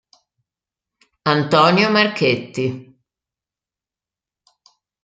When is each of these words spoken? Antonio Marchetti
Antonio 1.35 1.91
Marchetti 1.91 2.65